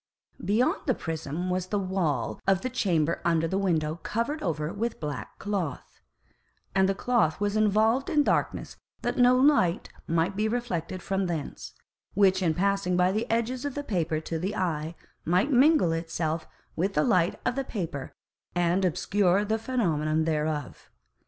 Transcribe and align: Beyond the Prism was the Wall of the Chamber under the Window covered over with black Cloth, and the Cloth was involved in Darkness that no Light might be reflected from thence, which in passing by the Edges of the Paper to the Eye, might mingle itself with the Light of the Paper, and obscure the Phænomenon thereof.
Beyond 0.43 0.87
the 0.87 0.95
Prism 0.95 1.51
was 1.51 1.67
the 1.67 1.77
Wall 1.77 2.39
of 2.47 2.61
the 2.61 2.71
Chamber 2.71 3.21
under 3.23 3.47
the 3.47 3.59
Window 3.59 3.97
covered 4.01 4.41
over 4.41 4.73
with 4.73 4.99
black 4.99 5.37
Cloth, 5.37 6.01
and 6.73 6.89
the 6.89 6.95
Cloth 6.95 7.39
was 7.39 7.55
involved 7.55 8.09
in 8.09 8.23
Darkness 8.23 8.77
that 9.03 9.19
no 9.19 9.37
Light 9.37 9.89
might 10.07 10.35
be 10.35 10.47
reflected 10.47 11.03
from 11.03 11.27
thence, 11.27 11.75
which 12.15 12.41
in 12.41 12.55
passing 12.55 12.97
by 12.97 13.11
the 13.11 13.29
Edges 13.29 13.63
of 13.63 13.75
the 13.75 13.83
Paper 13.83 14.19
to 14.19 14.39
the 14.39 14.55
Eye, 14.55 14.95
might 15.23 15.51
mingle 15.51 15.91
itself 15.91 16.47
with 16.75 16.95
the 16.95 17.03
Light 17.03 17.39
of 17.45 17.55
the 17.55 17.63
Paper, 17.63 18.11
and 18.55 18.83
obscure 18.83 19.45
the 19.45 19.57
Phænomenon 19.59 20.25
thereof. 20.25 20.89